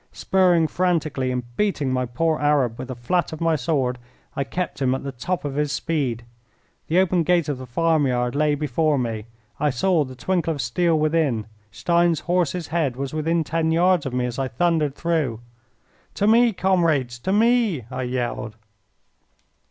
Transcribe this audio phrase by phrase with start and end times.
[0.13, 3.99] Spurring frantically and beating my poor Arab with the flat of my sword
[4.35, 6.25] I kept him at the top of his speed.
[6.87, 9.27] The open gate of the farm yard lay before me.
[9.59, 11.45] I saw the twinkle of steel within.
[11.69, 15.39] Stein's horse's head was within ten yards of me as I thundered through.
[16.15, 17.19] "To me, comrades!
[17.19, 18.55] To me!" I yelled.